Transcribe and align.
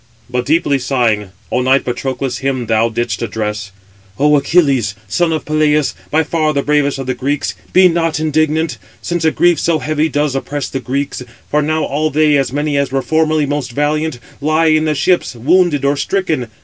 But 0.31 0.47
deeply 0.47 0.79
sighing, 0.79 1.29
O 1.51 1.61
knight 1.61 1.85
Patroclus, 1.85 2.39
him 2.39 2.65
thou 2.65 2.89
didst 2.89 3.21
address: 3.21 3.71
"O 4.17 4.35
Achilles, 4.35 4.95
son 5.07 5.31
of 5.31 5.45
Peleus, 5.45 5.93
by 6.09 6.23
far 6.23 6.53
the 6.55 6.63
bravest 6.63 6.97
of 6.97 7.05
the 7.05 7.13
Greeks, 7.13 7.53
be 7.71 7.87
not 7.87 8.19
indignant; 8.19 8.79
since 9.03 9.25
a 9.25 9.29
grief 9.29 9.59
so 9.59 9.77
heavy 9.77 10.09
does 10.09 10.33
oppress 10.35 10.69
the 10.69 10.79
Greeks: 10.79 11.21
for 11.51 11.61
now 11.61 11.83
all 11.83 12.09
they, 12.09 12.35
as 12.35 12.51
many 12.51 12.77
as 12.77 12.91
were 12.91 13.03
formerly 13.03 13.45
most 13.45 13.73
valiant, 13.73 14.17
lie 14.41 14.65
in 14.73 14.85
the 14.85 14.95
ships, 14.95 15.35
wounded 15.35 15.85
or 15.85 15.95
stricken. 15.95 16.47